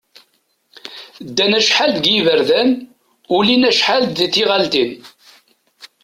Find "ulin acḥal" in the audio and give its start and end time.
3.35-4.03